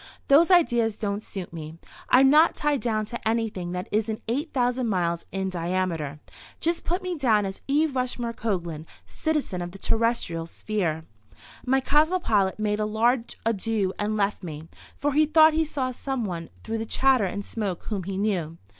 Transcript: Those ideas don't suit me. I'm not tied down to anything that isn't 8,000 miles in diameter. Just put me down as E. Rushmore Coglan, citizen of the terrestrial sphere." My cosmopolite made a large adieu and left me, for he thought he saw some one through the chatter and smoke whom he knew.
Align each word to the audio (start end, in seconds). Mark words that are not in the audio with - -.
Those 0.29 0.49
ideas 0.49 0.97
don't 0.97 1.21
suit 1.21 1.53
me. 1.53 1.77
I'm 2.09 2.27
not 2.27 2.55
tied 2.55 2.81
down 2.81 3.05
to 3.05 3.27
anything 3.27 3.71
that 3.73 3.87
isn't 3.91 4.23
8,000 4.27 4.87
miles 4.87 5.27
in 5.31 5.47
diameter. 5.51 6.19
Just 6.59 6.83
put 6.85 7.03
me 7.03 7.15
down 7.15 7.45
as 7.45 7.61
E. 7.67 7.85
Rushmore 7.85 8.33
Coglan, 8.33 8.87
citizen 9.05 9.61
of 9.61 9.73
the 9.73 9.77
terrestrial 9.77 10.47
sphere." 10.47 11.05
My 11.67 11.81
cosmopolite 11.81 12.57
made 12.57 12.79
a 12.79 12.85
large 12.87 13.37
adieu 13.45 13.93
and 13.99 14.17
left 14.17 14.41
me, 14.41 14.67
for 14.97 15.13
he 15.13 15.27
thought 15.27 15.53
he 15.53 15.63
saw 15.65 15.91
some 15.91 16.25
one 16.25 16.49
through 16.63 16.79
the 16.79 16.87
chatter 16.87 17.25
and 17.25 17.45
smoke 17.45 17.83
whom 17.83 18.01
he 18.05 18.17
knew. 18.17 18.57